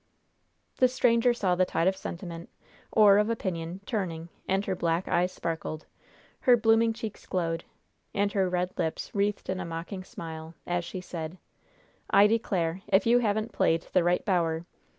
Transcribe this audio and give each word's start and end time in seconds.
The 0.77 0.87
stranger 0.87 1.31
saw 1.31 1.53
the 1.53 1.63
tide 1.63 1.87
of 1.87 1.95
sentiment, 1.95 2.49
or 2.91 3.19
of 3.19 3.29
opinion, 3.29 3.81
turning, 3.85 4.29
and 4.47 4.65
her 4.65 4.73
black 4.75 5.07
eyes 5.07 5.31
sparkled, 5.31 5.85
her 6.39 6.57
blooming 6.57 6.91
cheeks 6.91 7.27
glowed 7.27 7.65
and 8.11 8.31
her 8.31 8.49
red 8.49 8.71
lips 8.79 9.13
wreathed 9.13 9.47
in 9.47 9.59
a 9.59 9.63
mocking 9.65 10.03
smile, 10.03 10.55
as 10.65 10.83
she 10.85 11.01
said: 11.01 11.37
"I 12.09 12.25
declare! 12.25 12.81
If 12.87 13.05
you 13.05 13.19
haven't 13.19 13.51
played 13.51 13.83
the 13.93 14.03
right 14.03 14.25
bower! 14.25 14.65